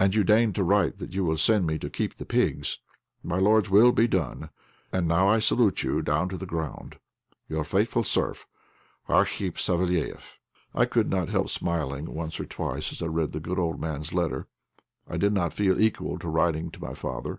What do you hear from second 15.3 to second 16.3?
not feel equal to